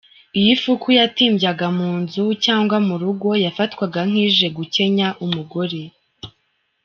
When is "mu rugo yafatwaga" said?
2.87-3.99